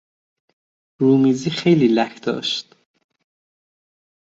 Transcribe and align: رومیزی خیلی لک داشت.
رومیزی 0.99 1.49
خیلی 1.49 1.87
لک 1.87 2.21
داشت. 2.23 2.75